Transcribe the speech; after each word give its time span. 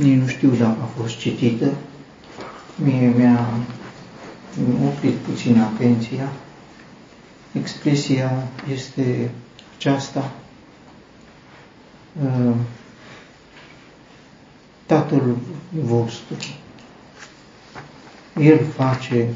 nici 0.00 0.18
nu 0.18 0.26
știu 0.26 0.50
dacă 0.50 0.76
a 0.82 1.00
fost 1.00 1.18
citită, 1.18 1.72
mie 2.74 3.08
mi-a 3.16 3.46
oprit 4.86 5.14
puțin 5.14 5.60
atenția. 5.60 6.32
Expresia 7.52 8.48
este 8.72 9.30
aceasta, 9.76 10.32
uh, 12.22 12.54
Tatăl 14.86 15.36
vostru. 15.70 16.34
El 18.40 18.64
face 18.76 19.28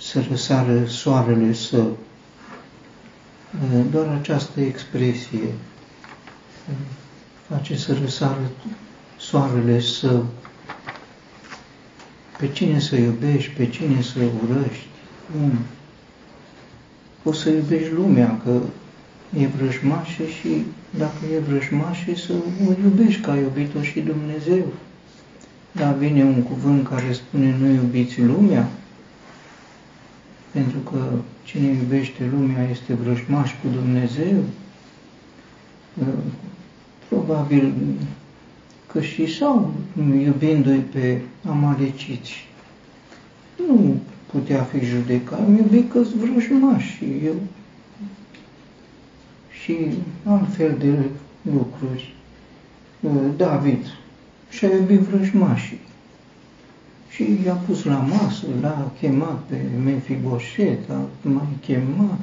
să 0.00 0.24
răsară 0.30 0.86
soarele 0.86 1.52
său. 1.52 1.96
Uh, 3.72 3.84
doar 3.90 4.06
această 4.20 4.60
expresie 4.60 5.44
uh, 6.68 6.76
face 7.48 7.76
să 7.76 7.96
răsară 8.00 8.50
soarele 9.28 9.80
său. 9.80 10.26
Pe 12.38 12.48
cine 12.48 12.78
să 12.80 12.96
iubești, 12.96 13.52
pe 13.52 13.68
cine 13.68 14.02
să 14.02 14.18
urăști, 14.18 14.86
cum? 15.32 15.52
Poți 17.22 17.38
să 17.38 17.50
iubești 17.50 17.92
lumea, 17.92 18.40
că 18.44 18.60
e 19.38 19.46
vrăjmașă 19.46 20.22
și 20.40 20.64
dacă 20.98 21.24
e 21.34 21.38
vrăjmașă 21.38 22.14
să 22.26 22.32
o 22.66 22.72
iubești 22.82 23.20
ca 23.20 23.36
iubit-o 23.36 23.82
și 23.82 24.00
Dumnezeu. 24.00 24.66
Dar 25.72 25.94
vine 25.94 26.24
un 26.24 26.42
cuvânt 26.42 26.88
care 26.88 27.12
spune 27.12 27.56
nu 27.58 27.66
iubiți 27.66 28.20
lumea, 28.20 28.68
pentru 30.50 30.78
că 30.78 31.12
cine 31.44 31.66
iubește 31.66 32.30
lumea 32.32 32.68
este 32.70 32.94
vrăjmaș 32.94 33.50
cu 33.50 33.68
Dumnezeu. 33.72 34.42
Probabil 37.08 37.72
că 38.96 39.02
și 39.02 39.34
sau 39.34 39.72
iubindu-i 40.24 40.84
pe 40.92 41.20
amaleciți. 41.48 42.48
Nu 43.56 43.96
putea 44.32 44.62
fi 44.62 44.84
judecat, 44.84 45.38
am 45.40 45.56
iubit 45.56 45.92
că-s 45.92 46.08
vrăjmași 46.12 46.96
și 46.96 47.04
eu 47.24 47.34
și 49.62 49.76
altfel 50.24 50.76
de 50.78 50.94
lucruri. 51.52 52.14
David 53.36 53.84
și-a 54.50 54.68
iubit 54.68 54.98
vrăjmașii 54.98 55.80
și 57.10 57.38
i-a 57.44 57.54
pus 57.54 57.84
la 57.84 57.96
masă, 57.96 58.46
l-a 58.60 58.92
chemat 59.00 59.42
pe 59.48 59.60
Mefiboset, 59.84 60.90
a 60.90 61.00
mai 61.22 61.48
chemat, 61.60 62.18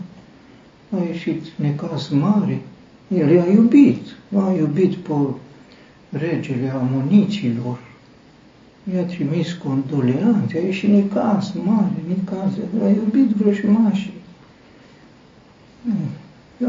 a 0.89 1.03
ieșit 1.07 1.45
necas 1.55 2.09
mare, 2.09 2.61
el 3.07 3.29
i-a 3.29 3.45
iubit, 3.45 4.01
a 4.35 4.53
iubit 4.57 4.95
pe 4.95 5.13
regele 6.17 6.69
amoniților, 6.69 7.77
i-a 8.93 9.03
trimis 9.03 9.53
condoleanțe, 9.53 10.57
a 10.57 10.65
ieșit 10.65 10.89
necas 10.89 11.53
mare, 11.63 12.03
necas, 12.07 12.51
a 12.83 12.87
iubit 12.87 13.29
vrăjmașii. 13.29 14.13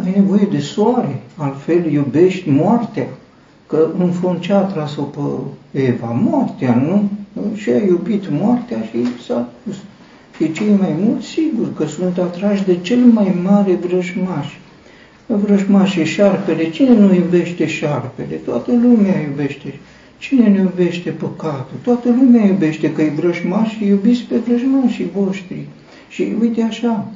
Ai 0.04 0.12
nevoie 0.14 0.48
de 0.50 0.58
soare, 0.58 1.22
altfel 1.36 1.92
iubești 1.92 2.50
moartea, 2.50 3.06
că 3.66 3.88
în 3.98 4.10
fond 4.10 4.40
ce 4.40 4.52
a 4.52 4.60
tras-o 4.60 5.02
pe 5.02 5.20
Eva? 5.80 6.06
Moartea, 6.06 6.74
nu? 6.74 7.10
Și 7.54 7.70
a 7.70 7.84
iubit 7.84 8.30
moartea 8.30 8.82
și 8.82 9.22
s-a 9.26 9.48
pus. 9.62 9.76
Și 10.36 10.52
cei 10.52 10.76
mai 10.78 10.94
mulți, 10.98 11.26
sigur, 11.26 11.74
că 11.74 11.86
sunt 11.86 12.18
atrași 12.18 12.64
de 12.64 12.78
cel 12.80 12.98
mai 12.98 13.40
mare 13.42 13.74
vrăjmaș. 13.74 14.46
Vrăjmaș 15.26 15.96
e 15.96 16.04
șarpele. 16.04 16.70
Cine 16.70 16.94
nu 16.94 17.14
iubește 17.14 17.66
șarpele? 17.66 18.34
Toată 18.34 18.70
lumea 18.72 19.20
iubește. 19.20 19.74
Cine 20.18 20.48
nu 20.48 20.56
iubește 20.56 21.10
păcatul? 21.10 21.76
Toată 21.82 22.08
lumea 22.08 22.46
iubește 22.46 22.92
că 22.92 23.02
e 23.02 23.12
vrăjmaș 23.16 23.76
și 23.76 23.86
iubiți 23.86 24.22
pe 24.22 24.36
vrăjmașii 24.36 25.10
voștri. 25.14 25.66
Și 26.08 26.32
uite 26.40 26.62
așa, 26.62 27.12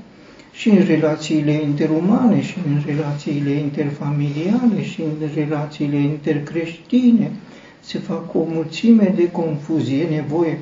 și 0.52 0.68
în 0.68 0.84
relațiile 0.86 1.52
interumane, 1.52 2.42
și 2.42 2.56
în 2.66 2.82
relațiile 2.86 3.50
interfamiliale, 3.50 4.82
și 4.82 5.00
în 5.00 5.28
relațiile 5.34 5.96
intercreștine, 5.96 7.30
se 7.80 7.98
fac 7.98 8.34
o 8.34 8.44
mulțime 8.52 9.12
de 9.16 9.30
confuzie, 9.30 10.02
e 10.02 10.14
nevoie 10.14 10.58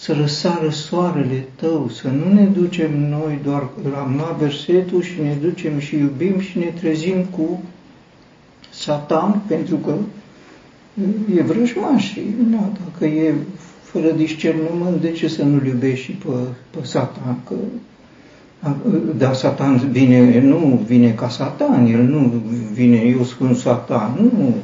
să 0.00 0.12
răsară 0.12 0.70
soarele 0.70 1.44
tău, 1.54 1.88
să 1.88 2.08
nu 2.08 2.32
ne 2.32 2.44
ducem 2.44 3.08
noi 3.08 3.38
doar 3.44 3.68
la 3.92 4.14
la 4.16 4.36
versetul 4.38 5.02
și 5.02 5.20
ne 5.22 5.34
ducem 5.40 5.78
și 5.78 5.96
iubim 5.96 6.40
și 6.40 6.58
ne 6.58 6.72
trezim 6.80 7.24
cu 7.24 7.62
Satan, 8.70 9.42
pentru 9.46 9.76
că 9.76 9.94
e 11.36 11.42
vrăjmaș 11.42 12.10
și 12.12 12.20
na, 12.50 12.72
dacă 12.84 13.04
e 13.04 13.34
fără 13.82 14.10
discernământ, 14.10 15.00
de 15.00 15.10
ce 15.10 15.28
să 15.28 15.42
nu-l 15.44 15.66
iubești 15.66 16.04
și 16.04 16.12
pe, 16.12 16.28
pe 16.70 16.86
Satan? 16.86 17.38
Că, 17.46 17.54
dar 19.16 19.34
Satan 19.34 19.88
vine, 19.90 20.40
nu 20.40 20.82
vine 20.86 21.10
ca 21.10 21.28
Satan, 21.28 21.86
el 21.86 22.02
nu 22.02 22.42
vine, 22.72 22.96
eu 22.96 23.24
spun 23.24 23.54
Satan, 23.54 24.30
nu, 24.38 24.54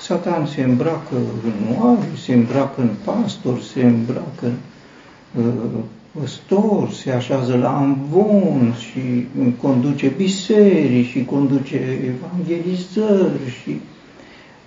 Satan 0.00 0.46
se 0.46 0.62
îmbracă 0.62 1.16
în 1.44 1.76
oare, 1.80 2.08
se 2.24 2.34
îmbracă 2.34 2.80
în 2.80 2.90
pastor, 3.04 3.60
se 3.60 3.82
îmbracă 3.82 4.46
în 4.46 4.50
uh, 4.50 4.73
păstor, 6.20 6.90
se 6.90 7.10
așează 7.10 7.56
la 7.56 7.76
amvon 7.76 8.74
și 8.78 9.26
conduce 9.60 10.12
biserici 10.16 11.06
și 11.06 11.24
conduce 11.24 11.98
evangelizări 12.04 13.50
și 13.62 13.80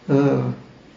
uh, 0.05 0.43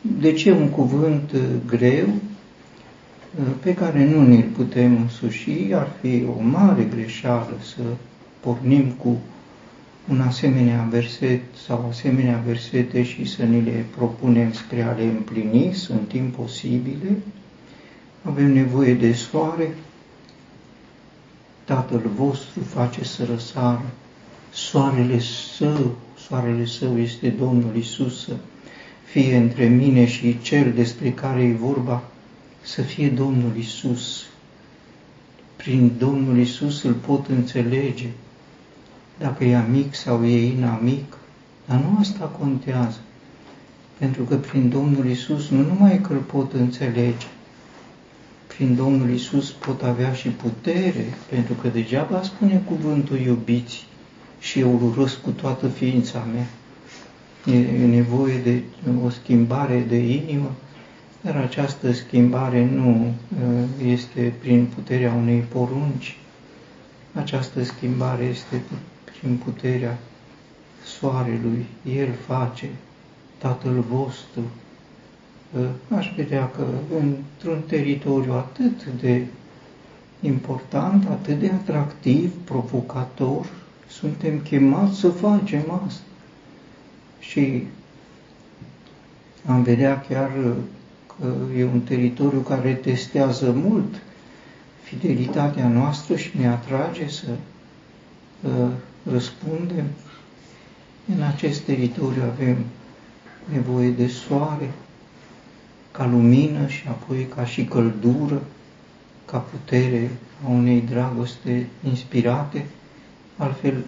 de 0.00 0.32
ce 0.32 0.52
un 0.52 0.68
cuvânt 0.68 1.32
uh, 1.34 1.40
greu 1.66 2.06
uh, 2.06 3.46
pe 3.62 3.74
care 3.74 4.10
nu 4.14 4.26
ne-l 4.26 4.48
putem 4.56 4.96
însuși, 5.00 5.72
ar 5.72 5.88
fi 6.00 6.24
o 6.38 6.42
mare 6.42 6.88
greșeală 6.94 7.56
să 7.74 7.82
pornim 8.40 8.84
cu 9.02 9.18
un 10.10 10.20
asemenea 10.20 10.88
verset 10.90 11.40
sau 11.66 11.86
asemenea 11.90 12.42
versete 12.46 13.02
și 13.02 13.24
să 13.24 13.42
ni 13.42 13.64
le 13.64 13.84
propunem 13.96 14.52
spre 14.52 14.82
a 14.82 14.92
le 14.92 15.02
împlini, 15.04 15.72
sunt 15.72 16.12
imposibile. 16.12 17.16
Avem 18.22 18.52
nevoie 18.52 18.94
de 18.94 19.12
soare. 19.12 19.74
Tatăl 21.64 22.10
vostru 22.16 22.60
face 22.60 23.04
să 23.04 23.24
răsară. 23.24 23.90
Soarele 24.52 25.18
său, 25.56 25.96
soarele 26.18 26.64
său 26.64 26.98
este 26.98 27.28
Domnul 27.28 27.76
Isus, 27.76 28.24
să 28.24 28.32
fie 29.04 29.36
între 29.36 29.66
mine 29.66 30.06
și 30.06 30.38
cel 30.42 30.72
despre 30.72 31.12
care 31.12 31.42
e 31.42 31.52
vorba, 31.52 32.02
să 32.62 32.82
fie 32.82 33.08
Domnul 33.08 33.56
Isus. 33.56 34.24
Prin 35.56 35.92
Domnul 35.98 36.38
Isus 36.38 36.82
îl 36.82 36.92
pot 36.92 37.26
înțelege, 37.26 38.08
dacă 39.18 39.44
e 39.44 39.56
amic 39.56 39.94
sau 39.94 40.24
e 40.26 40.52
inamic, 40.52 41.16
dar 41.66 41.78
nu 41.78 41.96
asta 42.00 42.24
contează. 42.24 42.98
Pentru 43.98 44.22
că 44.22 44.36
prin 44.36 44.68
Domnul 44.68 45.06
Isus 45.06 45.48
nu 45.48 45.62
numai 45.62 46.00
că 46.00 46.12
îl 46.12 46.18
pot 46.18 46.52
înțelege, 46.52 47.26
prin 48.60 48.74
Domnul 48.74 49.10
Isus 49.10 49.50
pot 49.50 49.82
avea 49.82 50.12
și 50.12 50.28
putere, 50.28 51.04
pentru 51.28 51.54
că 51.54 51.68
degeaba 51.68 52.22
spune 52.22 52.62
cuvântul 52.66 53.18
iubiți 53.18 53.86
și 54.40 54.58
eu 54.58 54.70
îl 54.74 54.82
urăsc 54.82 55.20
cu 55.20 55.30
toată 55.30 55.68
ființa 55.68 56.26
mea. 56.32 56.46
E 57.56 57.86
nevoie 57.86 58.38
de 58.38 58.62
o 59.04 59.08
schimbare 59.08 59.84
de 59.88 59.96
inimă, 59.96 60.50
dar 61.20 61.36
această 61.36 61.92
schimbare 61.92 62.64
nu 62.64 63.14
este 63.86 64.32
prin 64.40 64.68
puterea 64.74 65.12
unei 65.12 65.38
porunci. 65.38 66.16
Această 67.14 67.64
schimbare 67.64 68.24
este 68.24 68.62
prin 69.04 69.36
puterea 69.44 69.98
soarelui, 70.84 71.66
El 71.98 72.08
face, 72.26 72.68
Tatăl 73.38 73.84
vostru. 73.90 74.42
Ă, 75.58 75.94
aș 75.96 76.12
vedea 76.16 76.50
că 76.50 76.64
într-un 77.00 77.62
teritoriu 77.66 78.32
atât 78.32 78.84
de 79.00 79.26
important, 80.20 81.08
atât 81.08 81.38
de 81.38 81.50
atractiv, 81.54 82.32
provocator, 82.44 83.46
suntem 83.88 84.38
chemați 84.38 84.98
să 84.98 85.08
facem 85.08 85.80
asta. 85.86 86.02
Și 87.18 87.66
am 89.46 89.62
vedea 89.62 90.00
chiar 90.00 90.30
că 91.06 91.26
e 91.58 91.64
un 91.64 91.80
teritoriu 91.80 92.40
care 92.40 92.74
testează 92.74 93.52
mult 93.52 93.94
fidelitatea 94.82 95.68
noastră 95.68 96.16
și 96.16 96.38
ne 96.38 96.48
atrage 96.48 97.08
să 97.08 97.26
uh, 98.40 98.70
răspundem. 99.10 99.84
În 101.16 101.22
acest 101.22 101.60
teritoriu 101.60 102.22
avem 102.22 102.56
nevoie 103.52 103.90
de 103.90 104.06
soare, 104.06 104.70
ca 106.00 106.06
lumină 106.06 106.66
și 106.66 106.82
apoi 106.88 107.26
ca 107.34 107.44
și 107.44 107.64
căldură, 107.64 108.42
ca 109.24 109.38
putere 109.38 110.10
a 110.44 110.48
unei 110.48 110.80
dragoste 110.80 111.66
inspirate, 111.88 112.66
altfel 113.36 113.84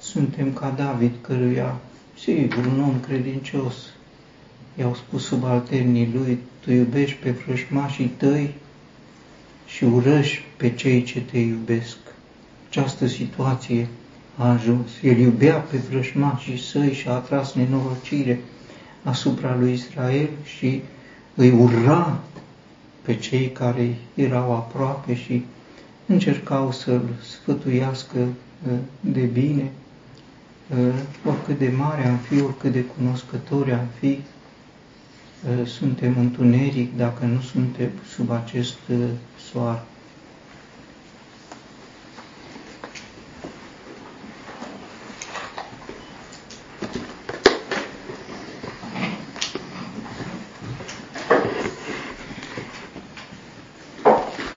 suntem 0.00 0.52
ca 0.52 0.74
David, 0.76 1.12
căruia, 1.20 1.76
sigur, 2.18 2.66
un 2.66 2.82
om 2.82 3.00
credincios, 3.00 3.74
i-au 4.78 4.94
spus 4.94 5.24
subalternii 5.24 6.10
lui, 6.14 6.38
tu 6.60 6.72
iubești 6.72 7.16
pe 7.16 7.30
vrăjmașii 7.30 8.12
tăi 8.16 8.54
și 9.66 9.84
urăși 9.84 10.44
pe 10.56 10.70
cei 10.70 11.02
ce 11.02 11.20
te 11.20 11.38
iubesc. 11.38 11.96
Această 12.68 13.06
situație 13.06 13.88
a 14.36 14.50
ajuns. 14.50 14.90
El 15.02 15.18
iubea 15.18 15.56
pe 15.56 15.76
vrăjmașii 15.76 16.58
săi 16.58 16.92
și 16.92 17.08
a 17.08 17.12
atras 17.12 17.52
nenorocire 17.52 18.40
asupra 19.02 19.56
lui 19.58 19.72
Israel 19.72 20.28
și 20.44 20.82
îi 21.36 21.50
ura 21.50 22.18
pe 23.02 23.16
cei 23.16 23.50
care 23.50 23.96
erau 24.14 24.52
aproape 24.52 25.14
și 25.14 25.44
încercau 26.06 26.72
să-l 26.72 27.08
sfătuiască 27.22 28.18
ă, 28.68 28.76
de 29.00 29.20
bine, 29.20 29.70
ă, 30.78 30.92
oricât 31.24 31.58
de 31.58 31.72
mare 31.76 32.06
am 32.06 32.16
fi, 32.16 32.42
oricât 32.42 32.72
de 32.72 32.84
cunoscători 32.84 33.72
am 33.72 33.86
fi, 33.98 34.20
ă, 35.60 35.64
suntem 35.64 36.14
întuneric 36.18 36.96
dacă 36.96 37.24
nu 37.24 37.40
suntem 37.40 37.90
sub 38.14 38.30
acest 38.30 38.78
soare. 39.50 39.82